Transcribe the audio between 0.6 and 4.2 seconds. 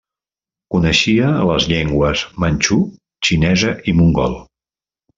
Coneixia les llengües manxú, xinesa i